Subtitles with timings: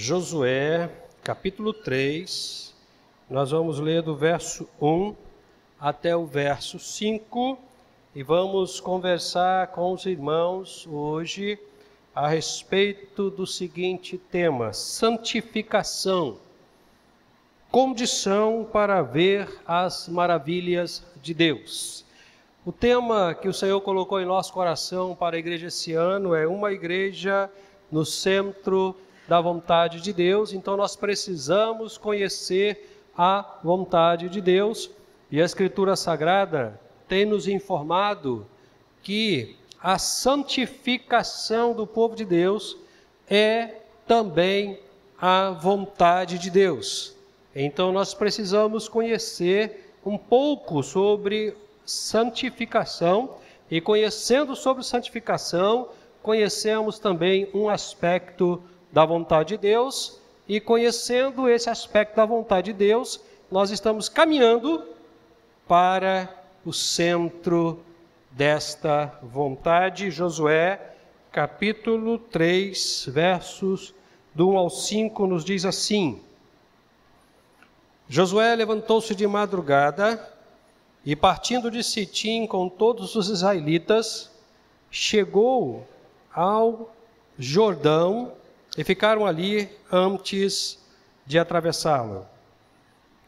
[0.00, 0.88] Josué,
[1.24, 2.72] capítulo 3.
[3.28, 5.12] Nós vamos ler do verso 1
[5.80, 7.58] até o verso 5
[8.14, 11.58] e vamos conversar com os irmãos hoje
[12.14, 16.38] a respeito do seguinte tema: santificação,
[17.68, 22.04] condição para ver as maravilhas de Deus.
[22.64, 26.46] O tema que o Senhor colocou em nosso coração para a igreja esse ano é
[26.46, 27.50] uma igreja
[27.90, 28.94] no centro
[29.28, 34.90] da vontade de Deus, então nós precisamos conhecer a vontade de Deus,
[35.30, 38.46] e a Escritura Sagrada tem nos informado
[39.02, 42.76] que a santificação do povo de Deus
[43.28, 44.80] é também
[45.20, 47.14] a vontade de Deus.
[47.54, 53.36] Então nós precisamos conhecer um pouco sobre santificação,
[53.70, 55.90] e conhecendo sobre santificação,
[56.22, 62.78] conhecemos também um aspecto da vontade de Deus, e conhecendo esse aspecto da vontade de
[62.78, 63.20] Deus,
[63.50, 64.84] nós estamos caminhando
[65.66, 66.28] para
[66.64, 67.80] o centro
[68.30, 70.10] desta vontade.
[70.10, 70.94] Josué,
[71.30, 73.94] capítulo 3, versos
[74.34, 76.22] do 1 ao 5, nos diz assim:
[78.08, 80.32] Josué levantou-se de madrugada
[81.04, 84.30] e, partindo de Sitim com todos os israelitas,
[84.90, 85.86] chegou
[86.32, 86.90] ao
[87.38, 88.32] Jordão
[88.78, 90.78] e ficaram ali antes
[91.26, 92.24] de atravessá-lo.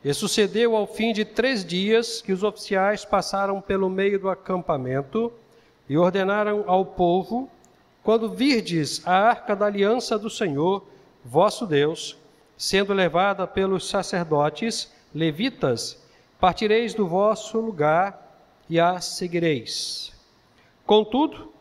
[0.04, 5.32] E sucedeu ao fim de três dias que os oficiais passaram pelo meio do acampamento
[5.88, 7.50] e ordenaram ao povo:
[8.00, 10.86] quando virdes a arca da aliança do Senhor,
[11.24, 12.16] vosso Deus,
[12.56, 16.00] sendo levada pelos sacerdotes levitas,
[16.38, 20.12] partireis do vosso lugar e a seguireis.
[20.86, 21.52] Contudo,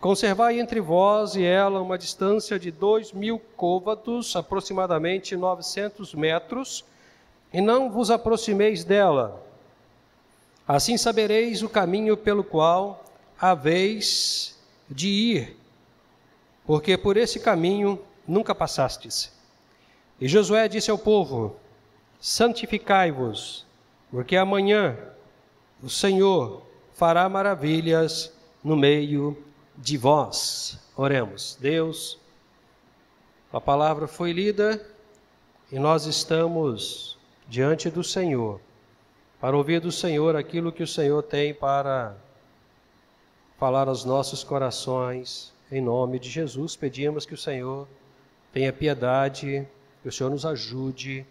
[0.00, 6.86] Conservai entre vós e ela uma distância de dois mil côvados, aproximadamente 900 metros,
[7.52, 9.44] e não vos aproximeis dela.
[10.66, 13.04] Assim sabereis o caminho pelo qual
[13.38, 14.58] haveis
[14.88, 15.56] de ir,
[16.64, 19.30] porque por esse caminho nunca passastes.
[20.18, 21.56] E Josué disse ao povo:
[22.18, 23.66] Santificai-vos,
[24.10, 24.96] porque amanhã
[25.82, 26.62] o Senhor
[26.94, 28.32] fará maravilhas
[28.64, 29.36] no meio
[29.80, 30.78] de vós.
[30.96, 31.56] Oremos.
[31.60, 32.18] Deus,
[33.52, 34.84] a palavra foi lida
[35.72, 37.18] e nós estamos
[37.48, 38.60] diante do Senhor
[39.40, 42.14] para ouvir do Senhor aquilo que o Senhor tem para
[43.58, 45.52] falar aos nossos corações.
[45.72, 47.88] Em nome de Jesus, pedimos que o Senhor
[48.52, 49.66] tenha piedade,
[50.02, 51.26] que o Senhor nos ajude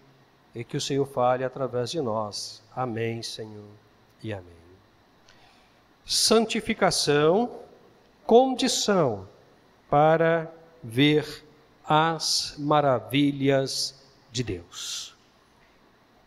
[0.55, 2.63] e que o Senhor fale através de nós.
[2.75, 3.69] Amém, Senhor,
[4.23, 4.59] e amém.
[6.03, 7.59] Santificação
[8.29, 9.28] condição
[9.90, 10.53] para
[10.84, 11.44] ver
[11.84, 15.16] as maravilhas de Deus.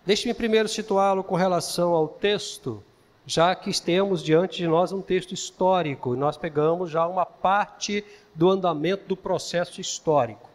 [0.04, 2.82] Deixe-me primeiro situá-lo com relação ao texto,
[3.24, 8.04] já que temos diante de nós um texto histórico, e nós pegamos já uma parte
[8.34, 10.50] do andamento do processo histórico.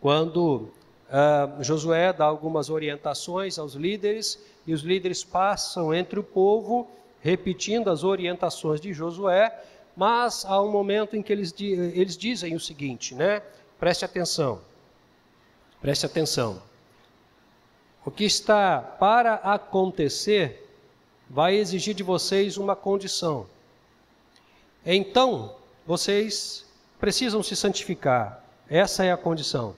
[0.00, 0.70] Quando
[1.10, 6.88] uh, Josué dá algumas orientações aos líderes, e os líderes passam entre o povo,
[7.20, 9.62] repetindo as orientações de Josué,
[9.96, 13.40] mas há um momento em que eles, eles dizem o seguinte, né?
[13.78, 14.60] Preste atenção.
[15.80, 16.62] Preste atenção.
[18.04, 20.68] O que está para acontecer
[21.28, 23.46] vai exigir de vocês uma condição.
[24.84, 25.56] Então,
[25.86, 26.64] vocês
[27.00, 28.44] precisam se santificar.
[28.68, 29.74] Essa é a condição.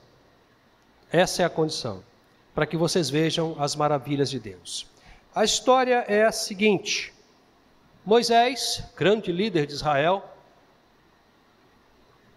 [1.10, 2.02] Essa é a condição.
[2.54, 4.86] Para que vocês vejam as maravilhas de Deus.
[5.34, 7.14] A história é a seguinte:
[8.08, 10.24] Moisés, grande líder de Israel,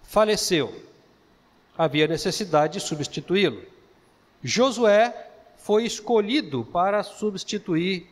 [0.03, 0.69] faleceu.
[1.77, 3.63] Havia necessidade de substituí-lo.
[4.43, 8.05] Josué foi escolhido para substituir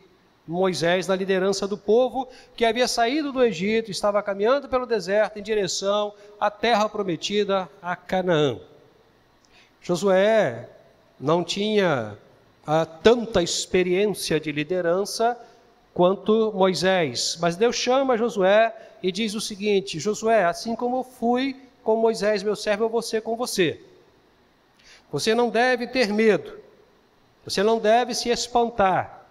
[0.48, 5.42] Moisés na liderança do povo que havia saído do Egito, estava caminhando pelo deserto em
[5.42, 8.58] direção à terra prometida, a Canaã.
[9.82, 10.66] Josué
[11.20, 12.16] não tinha
[12.66, 15.38] ah, tanta experiência de liderança,
[15.94, 17.38] quanto Moisés.
[17.40, 22.42] Mas Deus chama Josué e diz o seguinte: Josué, assim como eu fui com Moisés,
[22.42, 23.80] meu servo, eu vou ser com você.
[25.10, 26.58] Você não deve ter medo,
[27.44, 29.26] você não deve se espantar.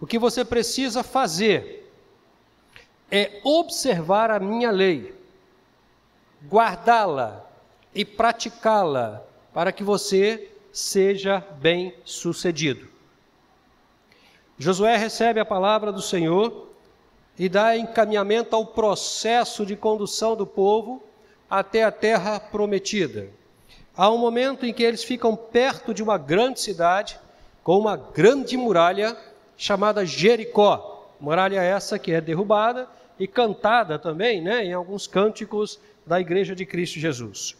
[0.00, 1.90] O que você precisa fazer
[3.10, 5.14] é observar a minha lei,
[6.48, 7.46] guardá-la
[7.94, 9.22] e praticá-la,
[9.54, 12.95] para que você seja bem sucedido.
[14.58, 16.70] Josué recebe a palavra do Senhor
[17.38, 21.02] e dá encaminhamento ao processo de condução do povo
[21.48, 23.28] até a terra prometida.
[23.94, 27.18] há um momento em que eles ficam perto de uma grande cidade,
[27.62, 29.16] com uma grande muralha
[29.56, 31.12] chamada Jericó.
[31.20, 32.88] Muralha essa que é derrubada
[33.18, 37.56] e cantada também, né, em alguns cânticos da Igreja de Cristo Jesus.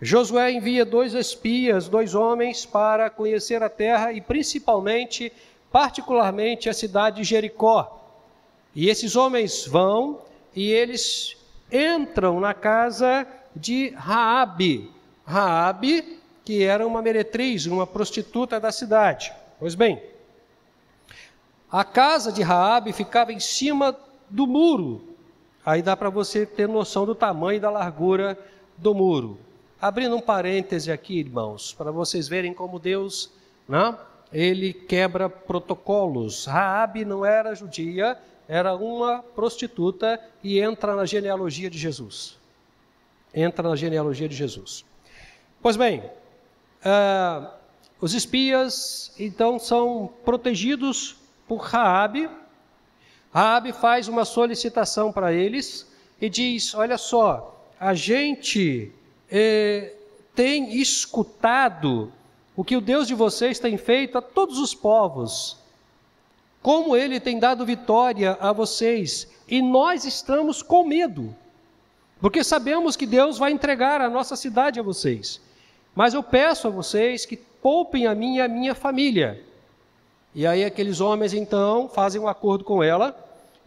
[0.00, 5.32] Josué envia dois espias, dois homens, para conhecer a terra e principalmente,
[5.76, 8.00] particularmente, a cidade de Jericó.
[8.74, 10.22] E esses homens vão
[10.54, 11.36] e eles
[11.70, 14.90] entram na casa de Raabe.
[15.26, 19.30] Raabe, que era uma meretriz, uma prostituta da cidade.
[19.60, 20.02] Pois bem,
[21.70, 23.94] a casa de Raabe ficava em cima
[24.30, 25.04] do muro.
[25.62, 28.38] Aí dá para você ter noção do tamanho e da largura
[28.78, 29.38] do muro.
[29.78, 33.30] Abrindo um parêntese aqui, irmãos, para vocês verem como Deus,
[33.68, 33.94] né,
[34.32, 36.46] ele quebra protocolos.
[36.46, 38.18] Raabe não era judia,
[38.48, 42.38] era uma prostituta e entra na genealogia de Jesus.
[43.34, 44.84] Entra na genealogia de Jesus.
[45.60, 47.48] Pois bem, uh,
[48.00, 51.16] os espias então são protegidos
[51.48, 52.28] por Raabe.
[53.32, 55.90] Raabe faz uma solicitação para eles
[56.20, 58.92] e diz: Olha só, a gente
[59.30, 59.92] eh,
[60.34, 62.12] tem escutado
[62.56, 65.58] o que o Deus de vocês tem feito a todos os povos
[66.66, 71.32] como ele tem dado vitória a vocês, e nós estamos com medo,
[72.20, 75.40] porque sabemos que Deus vai entregar a nossa cidade a vocês.
[75.94, 79.40] Mas eu peço a vocês que poupem a mim e a minha família.
[80.34, 83.16] E aí aqueles homens então fazem um acordo com ela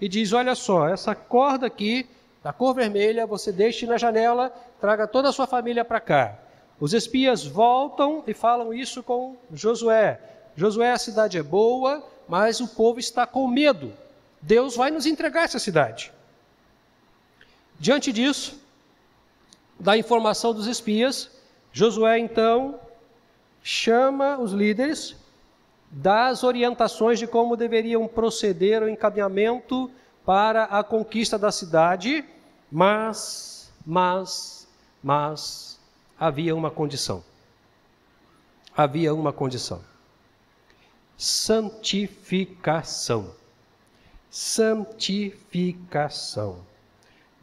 [0.01, 2.05] e diz: "Olha só, essa corda aqui
[2.43, 6.37] da cor vermelha, você deixe na janela, traga toda a sua família para cá."
[6.79, 10.19] Os espias voltam e falam isso com Josué.
[10.55, 13.93] Josué, a cidade é boa, mas o povo está com medo.
[14.41, 16.11] Deus vai nos entregar essa cidade.
[17.77, 18.59] Diante disso,
[19.79, 21.29] da informação dos espias,
[21.71, 22.79] Josué então
[23.61, 25.15] chama os líderes,
[25.91, 29.91] dá as orientações de como deveriam proceder o encaminhamento
[30.25, 32.23] para a conquista da cidade,
[32.71, 34.67] mas, mas,
[35.01, 35.68] mas,
[36.19, 37.23] havia uma condição.
[38.75, 39.81] Havia uma condição
[41.19, 43.35] santificação.
[44.31, 46.65] Santificação.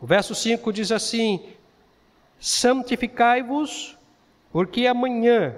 [0.01, 1.53] O verso 5 diz assim:
[2.41, 3.99] Santificai-vos,
[4.51, 5.55] porque amanhã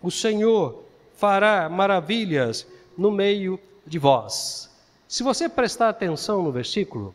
[0.00, 0.84] o Senhor
[1.16, 2.64] fará maravilhas
[2.96, 4.70] no meio de vós.
[5.08, 7.12] Se você prestar atenção no versículo,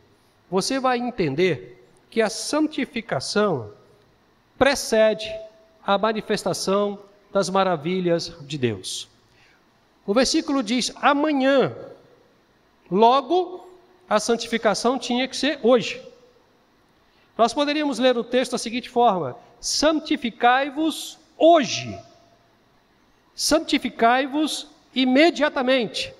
[0.51, 3.71] você vai entender que a santificação
[4.63, 5.29] precede
[5.85, 6.97] a manifestação
[7.33, 9.09] das maravilhas de Deus.
[10.05, 11.75] O versículo diz amanhã.
[12.89, 13.67] Logo,
[14.07, 16.01] a santificação tinha que ser hoje.
[17.37, 21.99] Nós poderíamos ler o texto da seguinte forma: santificai-vos hoje.
[23.35, 26.13] Santificai-vos imediatamente.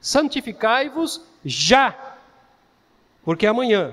[0.00, 2.16] Santificai-vos já.
[3.22, 3.92] Porque amanhã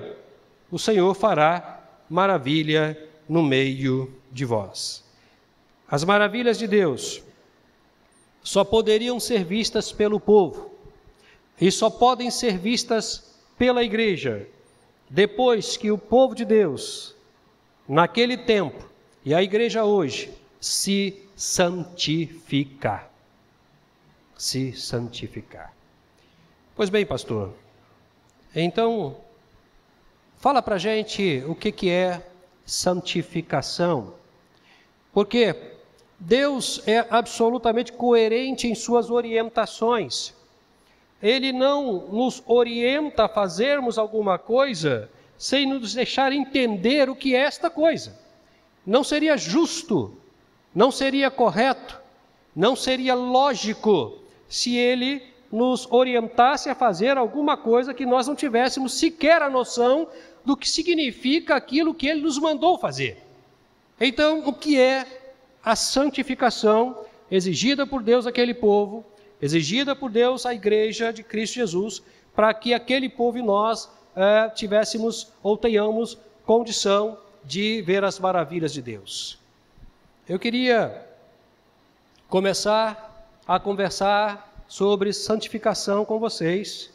[0.70, 5.04] o Senhor fará maravilha no meio de vós.
[5.88, 7.22] As maravilhas de Deus
[8.42, 10.72] só poderiam ser vistas pelo povo
[11.60, 14.48] e só podem ser vistas pela igreja
[15.08, 17.14] depois que o povo de Deus,
[17.88, 18.90] naquele tempo,
[19.24, 23.12] e a igreja hoje, se santificar.
[24.36, 25.72] Se santificar.
[26.74, 27.54] Pois bem, pastor,
[28.52, 29.18] então,
[30.38, 32.29] fala para gente o que, que é
[32.70, 34.14] santificação.
[35.12, 35.56] Porque
[36.18, 40.32] Deus é absolutamente coerente em suas orientações.
[41.20, 47.40] Ele não nos orienta a fazermos alguma coisa sem nos deixar entender o que é
[47.40, 48.16] esta coisa.
[48.86, 50.16] Não seria justo,
[50.72, 52.00] não seria correto,
[52.54, 58.94] não seria lógico se ele nos orientasse a fazer alguma coisa que nós não tivéssemos
[58.94, 60.06] sequer a noção
[60.44, 63.22] do que significa aquilo que ele nos mandou fazer.
[64.00, 65.06] Então, o que é
[65.62, 69.04] a santificação exigida por Deus àquele povo,
[69.42, 72.02] exigida por Deus à igreja de Cristo Jesus,
[72.34, 76.16] para que aquele povo e nós é, tivéssemos ou tenhamos
[76.46, 79.38] condição de ver as maravilhas de Deus.
[80.28, 81.06] Eu queria
[82.28, 86.90] começar a conversar sobre santificação com vocês,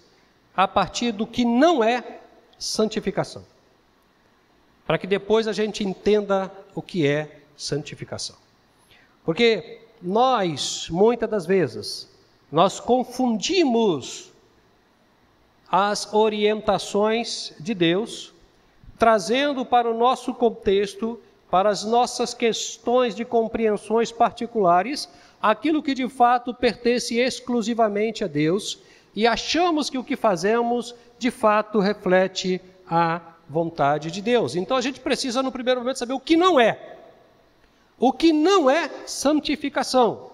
[0.55, 2.21] a partir do que não é
[2.57, 3.45] santificação,
[4.87, 8.37] para que depois a gente entenda o que é santificação.
[9.25, 12.09] Porque nós, muitas das vezes,
[12.49, 14.31] nós confundimos
[15.69, 18.33] as orientações de Deus,
[18.97, 25.09] trazendo para o nosso contexto para as nossas questões de compreensões particulares
[25.41, 28.79] aquilo que de fato pertence exclusivamente a Deus
[29.15, 32.59] e achamos que o que fazemos de fato reflete
[32.89, 34.55] a vontade de Deus.
[34.55, 36.97] Então a gente precisa, no primeiro momento, saber o que não é.
[37.99, 40.31] O que não é santificação.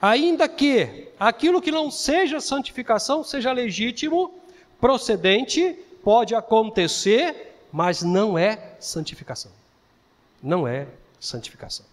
[0.00, 4.32] Ainda que aquilo que não seja santificação seja legítimo,
[4.80, 9.52] procedente, pode acontecer, mas não é santificação.
[10.42, 10.86] Não é
[11.18, 11.86] santificação.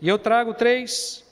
[0.00, 1.24] E eu trago três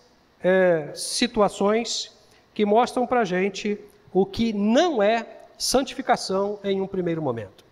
[0.42, 2.12] é, situações
[2.54, 3.78] que mostram para a gente
[4.12, 5.26] o que não é
[5.58, 7.64] santificação em um primeiro momento.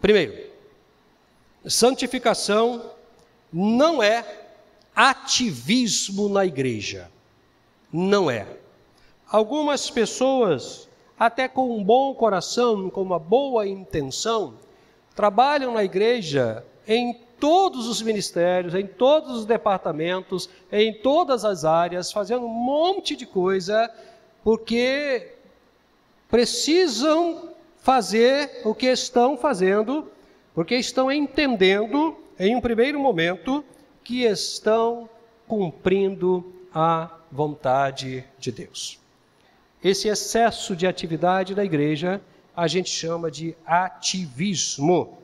[0.00, 0.50] Primeiro,
[1.66, 2.90] santificação
[3.52, 4.24] não é
[4.94, 7.10] ativismo na igreja.
[7.92, 8.46] Não é.
[9.28, 14.54] Algumas pessoas, até com um bom coração, com uma boa intenção,
[15.14, 22.12] trabalham na igreja em todos os ministérios, em todos os departamentos, em todas as áreas,
[22.12, 23.90] fazendo um monte de coisa,
[24.42, 25.34] porque
[26.28, 30.10] precisam fazer o que estão fazendo,
[30.54, 33.64] porque estão entendendo, em um primeiro momento,
[34.02, 35.08] que estão
[35.46, 39.03] cumprindo a vontade de Deus.
[39.84, 42.18] Esse excesso de atividade da igreja
[42.56, 45.18] a gente chama de ativismo.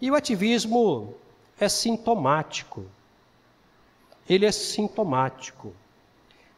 [0.00, 1.14] E o ativismo
[1.60, 2.84] é sintomático.
[4.28, 5.72] Ele é sintomático.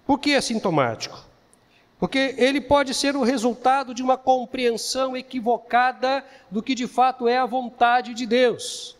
[0.06, 1.26] Por que é sintomático?
[1.98, 7.36] Porque ele pode ser o resultado de uma compreensão equivocada do que de fato é
[7.36, 8.96] a vontade de Deus.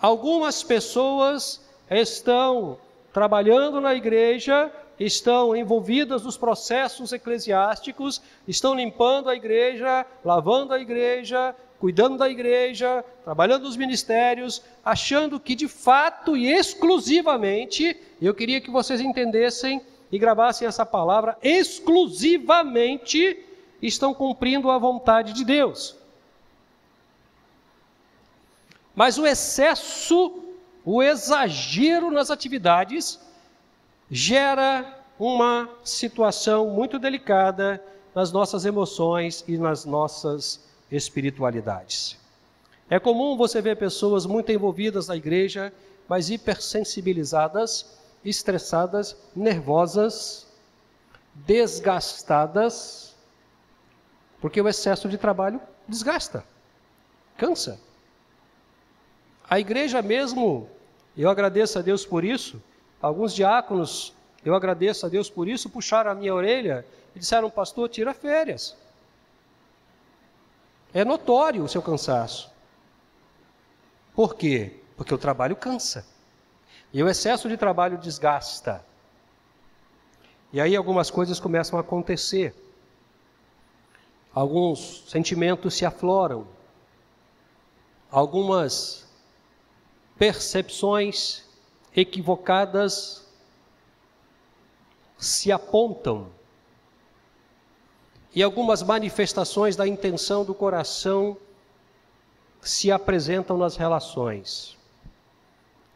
[0.00, 2.76] Algumas pessoas estão
[3.12, 4.72] trabalhando na igreja,
[5.06, 13.04] estão envolvidas nos processos eclesiásticos, estão limpando a igreja, lavando a igreja, cuidando da igreja,
[13.24, 20.18] trabalhando nos ministérios, achando que de fato e exclusivamente, eu queria que vocês entendessem e
[20.18, 23.44] gravassem essa palavra, exclusivamente
[23.80, 25.96] estão cumprindo a vontade de Deus.
[28.94, 30.38] Mas o excesso,
[30.84, 33.18] o exagero nas atividades,
[34.14, 37.82] gera uma situação muito delicada
[38.14, 42.18] nas nossas emoções e nas nossas espiritualidades.
[42.90, 45.72] É comum você ver pessoas muito envolvidas na igreja,
[46.06, 50.46] mas hipersensibilizadas, estressadas, nervosas,
[51.34, 53.16] desgastadas,
[54.42, 56.44] porque o excesso de trabalho desgasta,
[57.38, 57.80] cansa.
[59.48, 60.68] A igreja mesmo,
[61.16, 62.62] eu agradeço a Deus por isso,
[63.02, 67.88] alguns diáconos, eu agradeço a Deus por isso, puxaram a minha orelha e disseram, pastor,
[67.88, 68.76] tira férias.
[70.94, 72.50] É notório o seu cansaço.
[74.14, 74.80] Por quê?
[74.96, 76.06] Porque o trabalho cansa.
[76.92, 78.84] E o excesso de trabalho desgasta.
[80.52, 82.54] E aí algumas coisas começam a acontecer.
[84.34, 86.46] Alguns sentimentos se afloram.
[88.10, 89.08] Algumas
[90.18, 91.48] percepções
[91.94, 93.26] equivocadas
[95.18, 96.28] se apontam
[98.34, 101.36] e algumas manifestações da intenção do coração
[102.60, 104.76] se apresentam nas relações.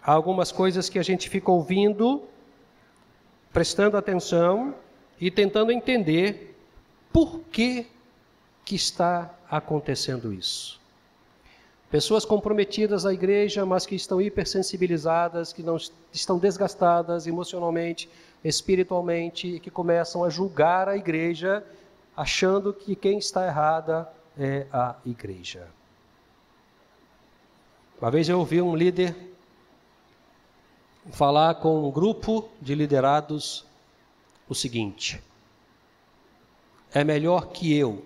[0.02, 2.22] Há algumas coisas que a gente fica ouvindo,
[3.52, 4.74] prestando atenção
[5.18, 6.56] e tentando entender
[7.12, 7.86] por que,
[8.64, 10.80] que está acontecendo isso.
[11.96, 15.78] Pessoas comprometidas à igreja, mas que estão hipersensibilizadas, que não
[16.12, 18.06] estão desgastadas emocionalmente,
[18.44, 21.64] espiritualmente, e que começam a julgar a igreja
[22.14, 25.68] achando que quem está errada é a igreja.
[27.98, 29.16] Uma vez eu ouvi um líder
[31.12, 33.64] falar com um grupo de liderados
[34.46, 35.18] o seguinte:
[36.92, 38.04] é melhor que eu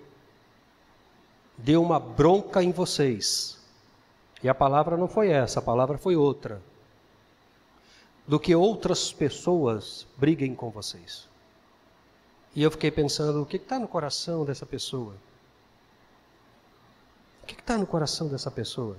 [1.57, 3.59] dê uma bronca em vocês.
[4.43, 6.61] E a palavra não foi essa, a palavra foi outra.
[8.27, 11.27] Do que outras pessoas briguem com vocês.
[12.55, 15.15] E eu fiquei pensando: o que está no coração dessa pessoa?
[17.43, 18.97] O que está no coração dessa pessoa?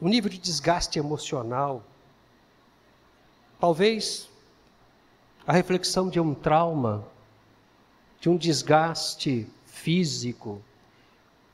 [0.00, 1.82] O nível de desgaste emocional.
[3.58, 4.28] Talvez
[5.46, 7.06] a reflexão de um trauma,
[8.20, 10.60] de um desgaste físico,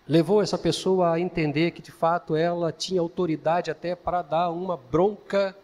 [0.09, 4.77] levou essa pessoa a entender que de fato ela tinha autoridade até para dar uma
[4.77, 5.57] bronca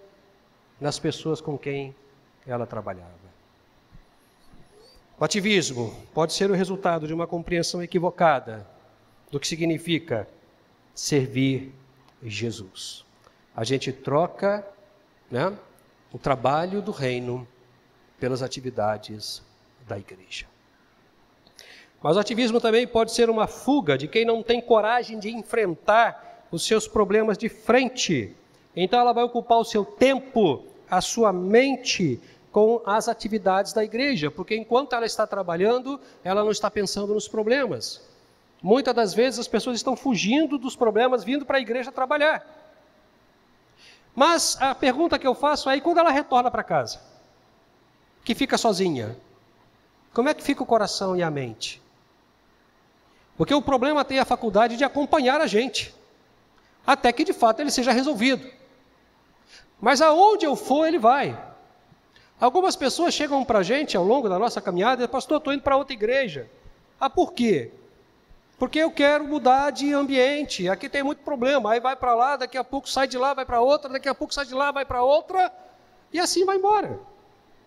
[0.81, 1.95] nas pessoas com quem
[2.47, 3.29] ela trabalhava.
[5.19, 8.65] O ativismo pode ser o resultado de uma compreensão equivocada
[9.31, 10.29] do que significa
[10.95, 11.75] servir
[12.23, 13.05] Jesus.
[13.55, 14.65] A gente troca
[15.29, 15.57] né,
[16.13, 17.47] o trabalho do reino
[18.21, 19.43] pelas atividades
[19.87, 20.47] da igreja.
[22.03, 26.47] Mas o ativismo também pode ser uma fuga de quem não tem coragem de enfrentar
[26.51, 28.35] os seus problemas de frente.
[28.75, 32.21] Então ela vai ocupar o seu tempo, a sua mente
[32.53, 37.29] com as atividades da igreja, porque enquanto ela está trabalhando, ela não está pensando nos
[37.29, 38.01] problemas.
[38.63, 42.47] Muitas das vezes as pessoas estão fugindo dos problemas, vindo para a igreja trabalhar.
[44.15, 47.01] Mas a pergunta que eu faço é: e quando ela retorna para casa?
[48.25, 49.17] Que fica sozinha?
[50.13, 51.81] Como é que fica o coração e a mente?
[53.39, 55.95] Porque o problema tem a faculdade de acompanhar a gente,
[56.85, 58.45] até que de fato ele seja resolvido.
[59.81, 61.39] Mas aonde eu for, ele vai.
[62.41, 65.63] Algumas pessoas chegam para a gente ao longo da nossa caminhada e pastor, estou indo
[65.63, 66.51] para outra igreja.
[66.99, 67.71] Ah, por quê?
[68.59, 72.59] Porque eu quero mudar de ambiente, aqui tem muito problema, aí vai para lá, daqui
[72.59, 74.85] a pouco sai de lá, vai para outra, daqui a pouco sai de lá, vai
[74.85, 75.53] para outra,
[76.13, 76.99] e assim vai embora.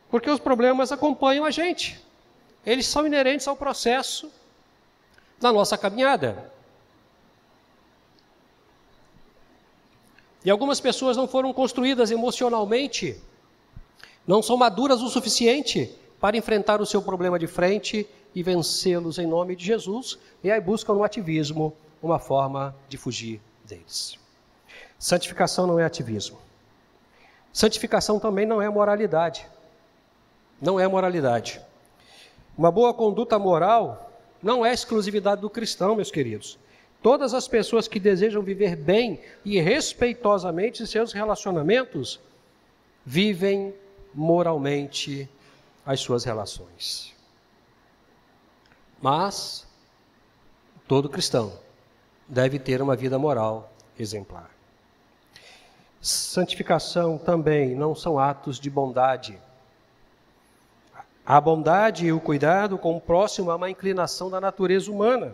[0.10, 2.06] Porque os problemas acompanham a gente.
[2.66, 4.30] Eles são inerentes ao processo
[5.42, 6.52] da nossa caminhada.
[10.46, 13.22] E algumas pessoas não foram construídas emocionalmente,
[14.26, 19.28] não são maduras o suficiente para enfrentar o seu problema de frente e vencê-los em
[19.28, 24.18] nome de Jesus, e aí buscam no ativismo uma forma de fugir deles.
[24.98, 26.38] Santificação não é ativismo.
[27.52, 29.46] Santificação também não é moralidade.
[30.62, 31.60] Não é moralidade.
[32.58, 34.11] Uma boa conduta moral
[34.42, 36.58] não é exclusividade do cristão, meus queridos.
[37.02, 42.20] Todas as pessoas que desejam viver bem e respeitosamente seus relacionamentos
[43.06, 43.74] vivem
[44.14, 45.28] moralmente
[45.86, 47.14] as suas relações.
[49.02, 49.68] Mas
[50.88, 51.60] todo cristão
[52.28, 54.52] deve ter uma vida moral exemplar.
[56.00, 59.40] Santificação também não são atos de bondade
[61.32, 65.34] a bondade e o cuidado com o próximo é uma inclinação da natureza humana.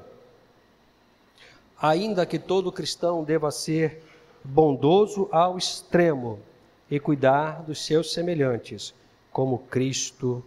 [1.81, 4.03] Ainda que todo cristão deva ser
[4.43, 6.39] bondoso ao extremo
[6.87, 8.93] e cuidar dos seus semelhantes,
[9.31, 10.45] como Cristo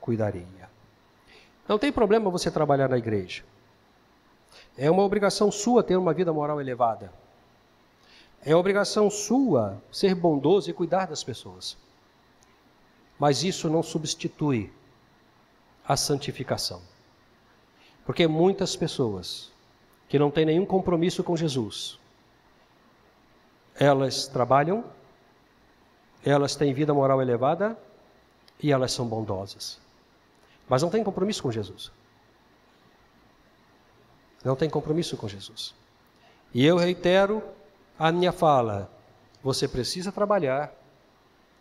[0.00, 0.70] cuidaria.
[1.66, 3.42] Não tem problema você trabalhar na igreja.
[4.78, 7.12] É uma obrigação sua ter uma vida moral elevada.
[8.46, 11.76] É obrigação sua ser bondoso e cuidar das pessoas.
[13.18, 14.70] Mas isso não substitui
[15.86, 16.80] a santificação.
[18.04, 19.50] Porque muitas pessoas
[20.08, 21.98] que não têm nenhum compromisso com Jesus,
[23.74, 24.84] elas trabalham,
[26.24, 27.78] elas têm vida moral elevada
[28.62, 29.80] e elas são bondosas.
[30.68, 31.90] Mas não têm compromisso com Jesus.
[34.44, 35.74] Não tem compromisso com Jesus.
[36.52, 37.42] E eu reitero
[37.98, 38.90] a minha fala:
[39.42, 40.72] você precisa trabalhar,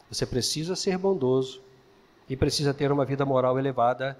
[0.09, 1.61] você precisa ser bondoso,
[2.31, 4.17] e precisa ter uma vida moral elevada,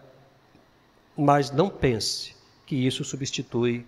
[1.15, 3.88] mas não pense que isso substitui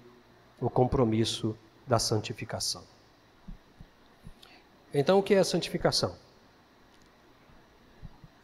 [0.61, 2.85] o compromisso da santificação.
[4.93, 6.15] Então, o que é a santificação?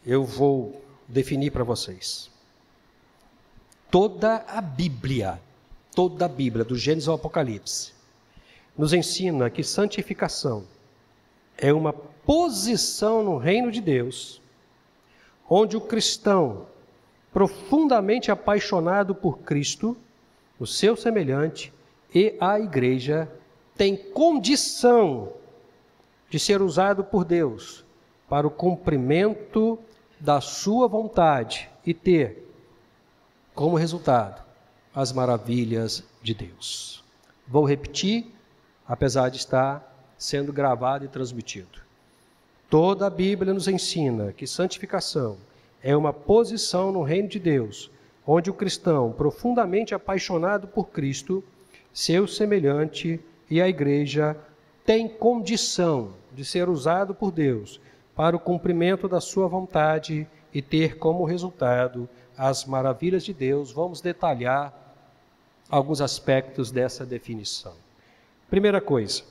[0.06, 2.30] Eu vou definir para vocês.
[3.90, 5.42] Toda a Bíblia,
[5.96, 7.94] toda a Bíblia, do Gênesis ao Apocalipse,
[8.78, 10.68] nos ensina que santificação
[11.58, 14.42] é uma posição no reino de Deus
[15.50, 16.68] onde o cristão,
[17.34, 19.98] profundamente apaixonado por Cristo,
[20.60, 21.74] o seu semelhante
[22.14, 23.30] e a igreja,
[23.76, 25.34] tem condição
[26.30, 27.84] de ser usado por Deus
[28.30, 29.80] para o cumprimento
[30.20, 32.48] da sua vontade e ter
[33.56, 34.44] como resultado
[34.94, 37.04] as maravilhas de Deus.
[37.48, 38.32] Vou repetir,
[38.88, 41.89] apesar de estar sendo gravado e transmitido.
[42.70, 45.38] Toda a Bíblia nos ensina que santificação
[45.82, 47.90] é uma posição no reino de Deus,
[48.28, 51.44] onde o cristão, profundamente apaixonado por Cristo,
[51.92, 54.38] seu semelhante e a igreja,
[54.86, 57.82] tem condição de ser usado por Deus
[58.16, 63.72] para o cumprimento da sua vontade e ter como resultado as maravilhas de Deus.
[63.72, 64.94] Vamos detalhar
[65.68, 67.74] alguns aspectos dessa definição.
[68.48, 69.24] Primeira coisa,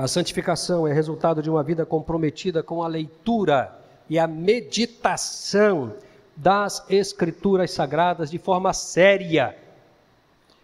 [0.00, 3.70] a santificação é resultado de uma vida comprometida com a leitura
[4.08, 5.92] e a meditação
[6.34, 9.54] das Escrituras Sagradas de forma séria.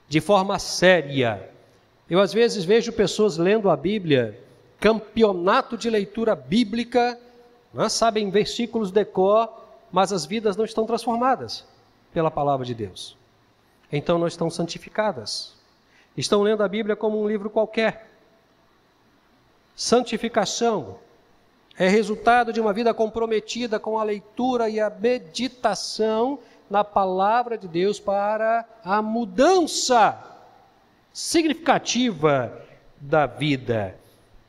[0.09, 1.51] De forma séria.
[2.09, 4.41] Eu às vezes vejo pessoas lendo a Bíblia,
[4.81, 7.19] campeonato de leitura bíblica,
[7.75, 7.89] não é?
[7.91, 9.53] sabem versículos de cor,
[9.93, 11.63] mas as vidas não estão transformadas
[12.11, 13.19] pela palavra de Deus.
[13.93, 15.55] Então não estão santificadas.
[16.17, 18.16] estão lendo a Bíblia como um livro qualquer.
[19.77, 20.99] Santificação
[21.79, 26.39] é resultado de uma vida comprometida com a leitura e a meditação
[26.71, 30.19] na palavra de Deus para a mudança
[31.13, 32.59] significativa
[32.99, 33.95] da vida.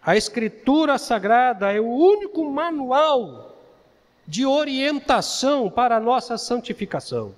[0.02, 3.54] A Escritura Sagrada é o único manual
[4.26, 7.36] de orientação para a nossa santificação.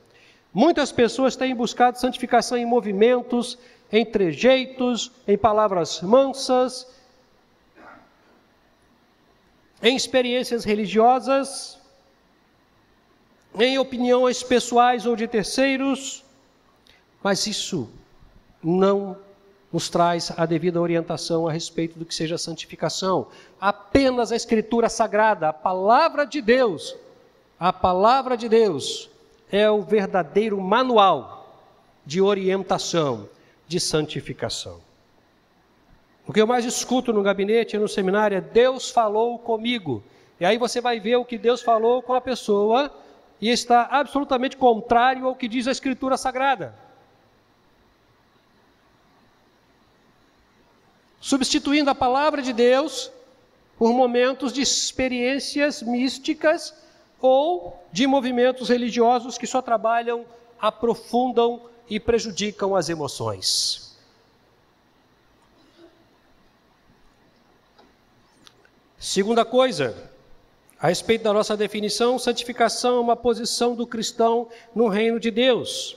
[0.54, 3.58] Muitas pessoas têm buscado santificação em movimentos,
[3.92, 6.88] em trejeitos, em palavras mansas,
[9.82, 11.80] em experiências religiosas,
[13.58, 16.24] em opiniões pessoais ou de terceiros,
[17.24, 17.90] mas isso
[18.64, 19.18] não
[19.72, 23.28] nos traz a devida orientação a respeito do que seja santificação.
[23.60, 26.96] Apenas a Escritura Sagrada, a palavra de Deus,
[27.60, 29.10] a palavra de Deus
[29.52, 31.40] é o verdadeiro manual
[32.06, 33.30] de orientação,
[33.68, 34.89] de santificação.
[36.30, 40.04] O que eu mais escuto no gabinete e no seminário é Deus falou comigo.
[40.40, 42.96] E aí você vai ver o que Deus falou com a pessoa
[43.42, 46.76] e está absolutamente contrário ao que diz a Escritura Sagrada.
[51.20, 53.12] Substituindo a palavra de Deus
[53.76, 56.76] por momentos de experiências místicas
[57.20, 60.26] ou de movimentos religiosos que só trabalham,
[60.62, 63.89] aprofundam e prejudicam as emoções.
[69.00, 69.96] Segunda coisa,
[70.78, 75.96] a respeito da nossa definição, santificação é uma posição do cristão no reino de Deus.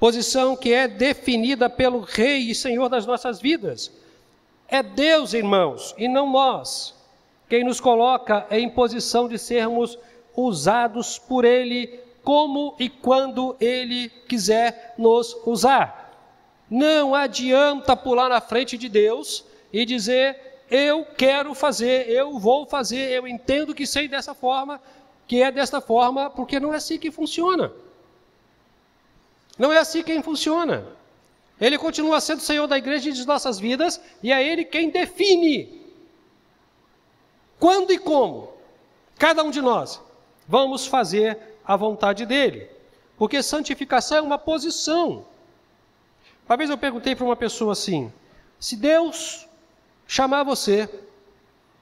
[0.00, 3.92] Posição que é definida pelo Rei e Senhor das nossas vidas.
[4.66, 6.92] É Deus, irmãos, e não nós,
[7.48, 9.96] quem nos coloca em posição de sermos
[10.36, 16.10] usados por Ele como e quando Ele quiser nos usar.
[16.68, 23.10] Não adianta pular na frente de Deus e dizer eu quero fazer, eu vou fazer,
[23.10, 24.80] eu entendo que sei dessa forma,
[25.28, 27.70] que é desta forma, porque não é assim que funciona.
[29.58, 30.86] Não é assim quem funciona.
[31.60, 35.82] Ele continua sendo Senhor da igreja e de nossas vidas, e é Ele quem define
[37.60, 38.52] quando e como
[39.16, 40.00] cada um de nós
[40.48, 42.68] vamos fazer a vontade dEle.
[43.16, 45.24] Porque santificação é uma posição.
[46.48, 48.12] Uma vez eu perguntei para uma pessoa assim:
[48.58, 49.46] se Deus
[50.12, 50.86] chamar você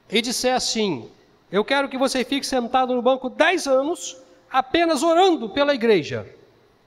[0.09, 1.11] e disser assim:
[1.51, 4.15] Eu quero que você fique sentado no banco 10 anos,
[4.49, 6.25] apenas orando pela igreja.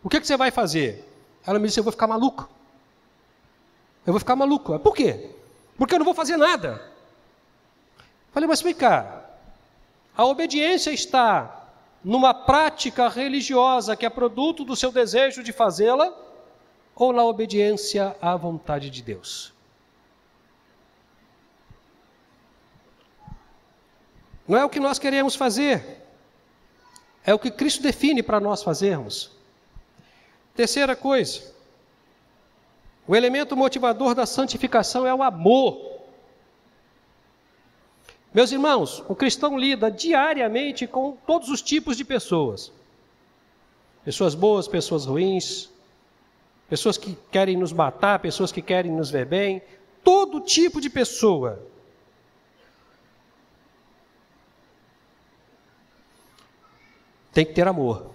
[0.02, 1.04] O que, que você vai fazer?
[1.46, 2.48] Ela me disse: Eu vou ficar maluco.
[4.07, 4.78] Eu vou ficar maluco.
[4.78, 5.33] Por quê?
[5.76, 6.83] Porque eu não vou fazer nada.
[8.33, 9.24] Falei, mas vem cá.
[10.16, 11.68] A obediência está
[12.02, 16.12] numa prática religiosa que é produto do seu desejo de fazê-la,
[16.94, 19.54] ou na obediência à vontade de Deus?
[24.46, 26.02] Não é o que nós queremos fazer,
[27.24, 29.30] é o que Cristo define para nós fazermos.
[30.54, 31.52] Terceira coisa,
[33.07, 35.94] o elemento motivador da santificação é o amor.
[38.33, 42.70] Meus irmãos, o cristão lida diariamente com todos os tipos de pessoas:
[44.04, 45.70] pessoas boas, pessoas ruins,
[46.68, 49.62] pessoas que querem nos matar, pessoas que querem nos ver bem,
[50.02, 51.62] todo tipo de pessoa.
[57.35, 58.12] Tem que ter amor.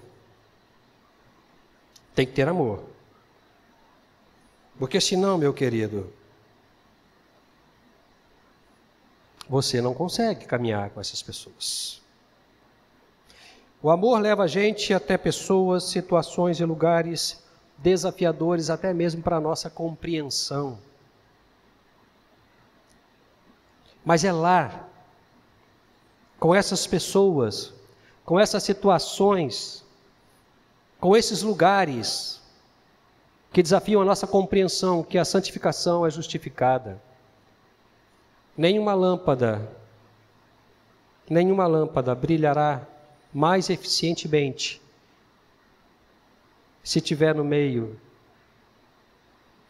[2.15, 2.83] Tem que ter amor.
[4.79, 6.11] Porque senão, meu querido,
[9.47, 12.01] você não consegue caminhar com essas pessoas.
[13.81, 17.43] O amor leva a gente até pessoas, situações e lugares
[17.77, 20.79] desafiadores, até mesmo para a nossa compreensão.
[24.03, 24.87] Mas é lá,
[26.39, 27.73] com essas pessoas,
[28.29, 29.83] com essas situações,
[30.99, 32.39] com esses lugares
[33.51, 37.01] que desafiam a nossa compreensão que a santificação é justificada.
[38.55, 39.67] Nenhuma lâmpada,
[41.27, 42.87] nenhuma lâmpada brilhará
[43.33, 44.79] mais eficientemente
[46.83, 47.99] se tiver no meio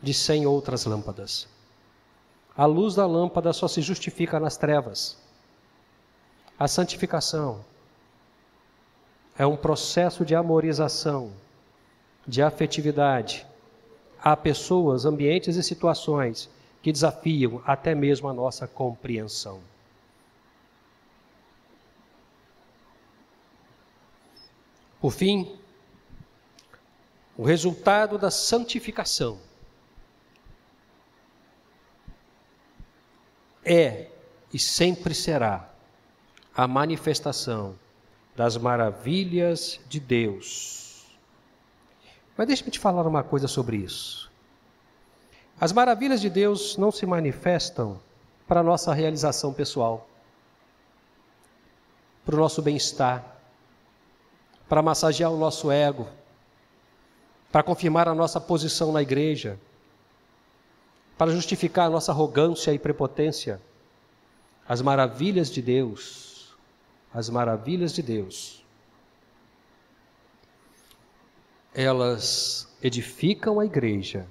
[0.03, 1.47] de cem outras lâmpadas.
[2.57, 5.17] A luz da lâmpada só se justifica nas trevas.
[6.59, 7.63] A santificação
[9.39, 11.31] é um processo de amorização,
[12.27, 13.47] de afetividade.
[14.21, 16.49] Há pessoas, ambientes e situações
[16.81, 19.61] que desafiam até mesmo a nossa compreensão.
[24.99, 25.57] Por fim,
[27.37, 29.39] o resultado da santificação
[33.63, 34.07] é
[34.53, 35.69] e sempre será
[36.53, 37.79] a manifestação
[38.39, 41.05] das maravilhas de Deus.
[42.37, 44.31] Mas deixe-me te falar uma coisa sobre isso.
[45.59, 47.99] As maravilhas de Deus não se manifestam
[48.47, 50.07] para a nossa realização pessoal,
[52.23, 53.25] para o nosso bem-estar,
[54.69, 56.07] para massagear o nosso ego,
[57.51, 59.59] para confirmar a nossa posição na igreja,
[61.17, 63.59] para justificar a nossa arrogância e prepotência.
[64.65, 66.28] As maravilhas de Deus,
[67.13, 68.63] as maravilhas de Deus,
[71.73, 74.27] elas edificam a igreja,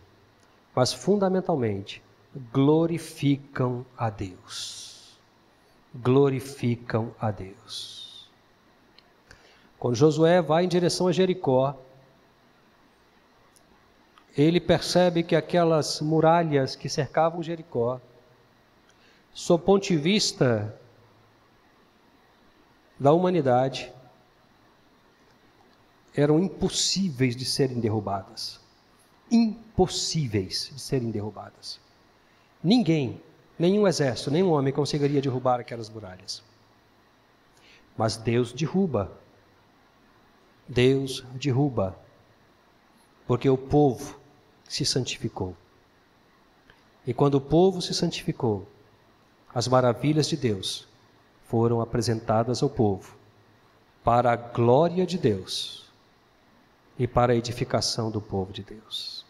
[0.74, 2.02] mas fundamentalmente
[2.52, 5.18] glorificam a Deus.
[5.94, 8.28] Glorificam a Deus.
[9.78, 11.80] Quando Josué vai em direção a Jericó,
[14.36, 18.00] ele percebe que aquelas muralhas que cercavam Jericó,
[19.32, 20.78] sob ponto de vista
[22.98, 23.92] da humanidade,
[26.14, 28.60] eram impossíveis de serem derrubadas.
[29.30, 31.78] Impossíveis de serem derrubadas.
[32.62, 33.22] Ninguém,
[33.56, 36.42] nenhum exército, nenhum homem conseguiria derrubar aquelas muralhas.
[37.96, 39.12] Mas Deus derruba.
[40.66, 41.96] Deus derruba.
[43.26, 44.18] Porque o povo
[44.68, 45.56] se santificou.
[47.06, 48.66] E quando o povo se santificou,
[49.54, 50.87] as maravilhas de Deus
[51.48, 53.16] foram apresentadas ao povo
[54.04, 55.90] para a glória de Deus
[56.98, 59.24] e para a edificação do povo de Deus.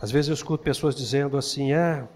[0.00, 2.06] Às vezes eu escuto pessoas dizendo assim: é,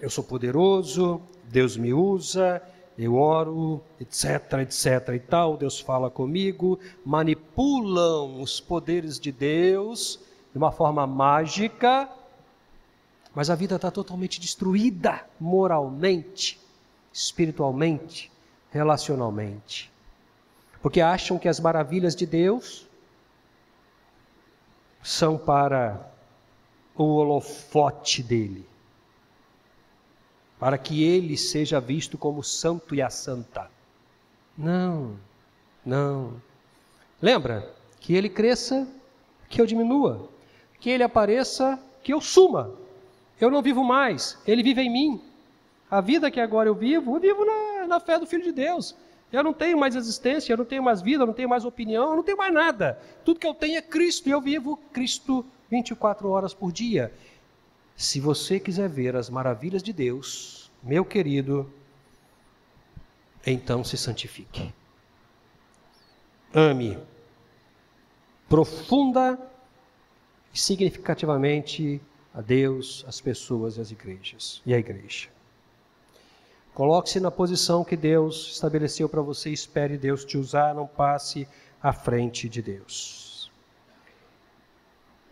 [0.00, 2.62] eu sou poderoso, Deus me usa,
[2.96, 10.20] eu oro, etc, etc e tal, Deus fala comigo, manipulam os poderes de Deus
[10.52, 12.08] de uma forma mágica,
[13.40, 16.60] mas a vida está totalmente destruída moralmente,
[17.10, 18.30] espiritualmente,
[18.70, 19.90] relacionalmente.
[20.82, 22.86] Porque acham que as maravilhas de Deus
[25.02, 26.12] são para
[26.94, 28.68] o holofote dele
[30.58, 33.70] para que ele seja visto como santo e a santa.
[34.54, 35.16] Não,
[35.82, 36.34] não.
[37.22, 37.74] Lembra?
[38.00, 38.86] Que ele cresça,
[39.48, 40.28] que eu diminua.
[40.78, 42.78] Que ele apareça, que eu suma.
[43.40, 45.22] Eu não vivo mais, ele vive em mim.
[45.90, 48.94] A vida que agora eu vivo, eu vivo na, na fé do Filho de Deus.
[49.32, 52.10] Eu não tenho mais existência, eu não tenho mais vida, eu não tenho mais opinião,
[52.10, 53.00] eu não tenho mais nada.
[53.24, 57.12] Tudo que eu tenho é Cristo e eu vivo Cristo 24 horas por dia.
[57.96, 61.72] Se você quiser ver as maravilhas de Deus, meu querido,
[63.46, 64.72] então se santifique.
[66.52, 66.98] Ame
[68.50, 69.38] profunda
[70.52, 72.00] e significativamente
[72.34, 75.28] a Deus, as pessoas e as igrejas e a igreja.
[76.74, 81.46] Coloque-se na posição que Deus estabeleceu para você, espere Deus te usar, não passe
[81.82, 83.50] à frente de Deus.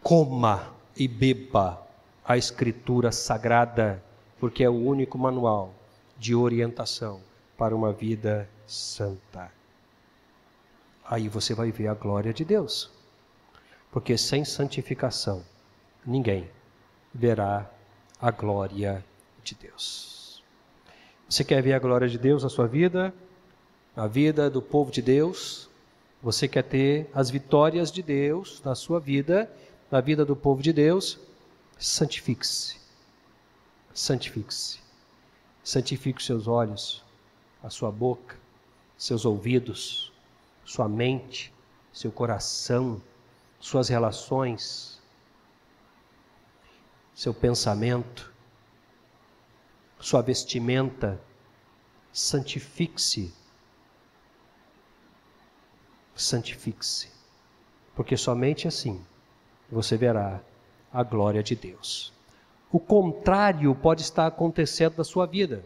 [0.02, 1.86] Coma e beba
[2.24, 4.02] a Escritura Sagrada,
[4.38, 5.72] porque é o único manual
[6.18, 7.20] de orientação
[7.56, 9.50] para uma vida santa.
[11.04, 12.90] Aí você vai ver a glória de Deus,
[13.90, 15.42] porque sem santificação
[16.04, 16.50] ninguém
[17.14, 17.70] verá
[18.20, 19.04] a glória
[19.42, 20.42] de Deus.
[21.28, 23.14] Você quer ver a glória de Deus na sua vida,
[23.94, 25.68] na vida do povo de Deus?
[26.22, 29.50] Você quer ter as vitórias de Deus na sua vida,
[29.90, 31.18] na vida do povo de Deus?
[31.78, 32.76] santifique-se.
[33.94, 34.80] Santifique-se.
[35.62, 37.04] Santifique os seus olhos,
[37.62, 38.36] a sua boca,
[38.96, 40.12] seus ouvidos,
[40.64, 41.52] sua mente,
[41.92, 43.00] seu coração,
[43.60, 44.97] suas relações,
[47.18, 48.32] seu pensamento,
[49.98, 51.20] sua vestimenta.
[52.12, 53.34] Santifique-se.
[56.14, 57.08] Santifique-se.
[57.96, 59.04] Porque somente assim
[59.68, 60.40] você verá
[60.92, 62.12] a glória de Deus.
[62.70, 65.64] O contrário pode estar acontecendo na sua vida.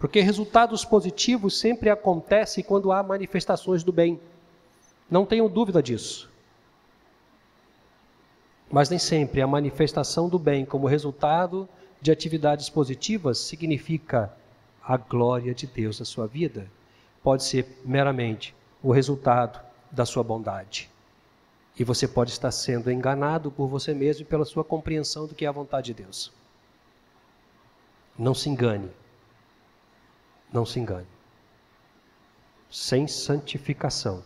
[0.00, 4.18] Porque resultados positivos sempre acontecem quando há manifestações do bem.
[5.08, 6.33] Não tenho dúvida disso.
[8.70, 11.68] Mas nem sempre a manifestação do bem como resultado
[12.00, 14.34] de atividades positivas significa
[14.82, 16.70] a glória de Deus na sua vida.
[17.22, 20.90] Pode ser meramente o resultado da sua bondade.
[21.78, 25.44] E você pode estar sendo enganado por você mesmo e pela sua compreensão do que
[25.44, 26.30] é a vontade de Deus.
[28.16, 28.90] Não se engane.
[30.52, 31.06] Não se engane.
[32.70, 34.22] Sem santificação,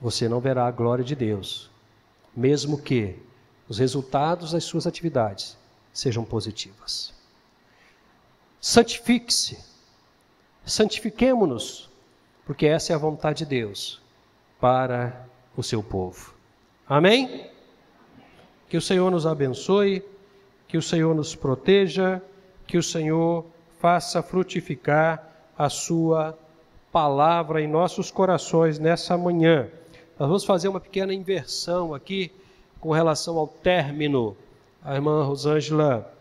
[0.00, 1.70] você não verá a glória de Deus,
[2.34, 3.16] mesmo que
[3.68, 5.56] os resultados das suas atividades
[5.92, 7.12] sejam positivas.
[8.60, 9.58] Santifique-se,
[10.64, 11.90] santifiquemo-nos,
[12.44, 14.00] porque essa é a vontade de Deus
[14.60, 16.34] para o seu povo.
[16.88, 17.50] Amém?
[18.68, 20.04] Que o Senhor nos abençoe,
[20.68, 22.22] que o Senhor nos proteja,
[22.66, 23.44] que o Senhor
[23.78, 26.38] faça frutificar a sua
[26.92, 29.68] palavra em nossos corações nessa manhã.
[30.18, 32.30] Nós vamos fazer uma pequena inversão aqui
[32.80, 34.36] com relação ao término.
[34.84, 36.12] A irmã Rosângela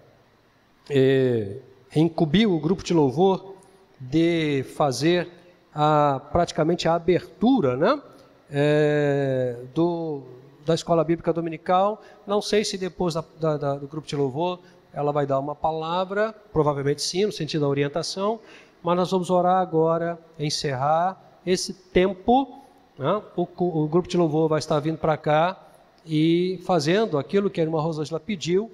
[0.90, 1.58] eh,
[1.96, 3.56] incumbiu o grupo de louvor
[4.00, 5.30] de fazer
[5.76, 8.02] a, praticamente a abertura né,
[8.50, 10.22] é, do,
[10.66, 12.02] da Escola Bíblica Dominical.
[12.26, 14.60] Não sei se depois da, da, da, do grupo de louvor
[14.94, 18.40] ela vai dar uma palavra, provavelmente sim, no sentido da orientação,
[18.82, 22.61] mas nós vamos orar agora, encerrar esse tempo.
[23.02, 23.20] Né?
[23.36, 25.58] O, o, grupo de louvor vai estar vindo para cá
[26.06, 28.72] e fazendo aquilo que a irmã Rosângela pediu,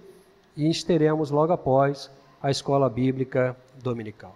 [0.55, 2.11] e teremos logo após
[2.43, 4.35] a escola bíblica dominical.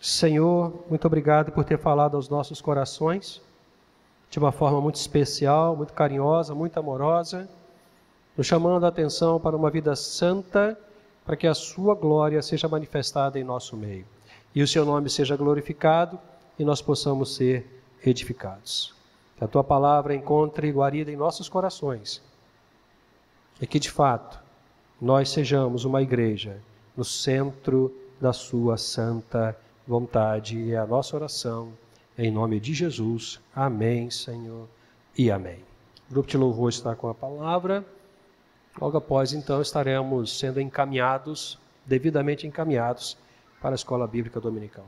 [0.00, 3.42] Senhor, muito obrigado por ter falado aos nossos corações
[4.30, 7.48] de uma forma muito especial, muito carinhosa, muito amorosa,
[8.36, 10.78] nos chamando a atenção para uma vida santa,
[11.24, 14.04] para que a Sua glória seja manifestada em nosso meio
[14.54, 16.20] e o Seu nome seja glorificado
[16.56, 17.73] e nós possamos ser
[18.10, 18.94] edificados.
[19.36, 22.22] Que a Tua palavra encontre guarida em nossos corações
[23.60, 24.40] e que de fato
[25.00, 26.60] nós sejamos uma igreja
[26.96, 30.58] no centro da Sua santa vontade.
[30.58, 31.72] E é a nossa oração,
[32.16, 33.40] em nome de Jesus.
[33.54, 34.68] Amém, Senhor,
[35.16, 35.58] e amém.
[36.08, 37.84] O grupo de louvor está com a palavra.
[38.80, 43.16] Logo após, então, estaremos sendo encaminhados, devidamente encaminhados,
[43.60, 44.84] para a escola bíblica dominical.